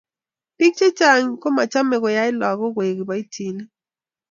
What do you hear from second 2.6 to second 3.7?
koleku kiboitinik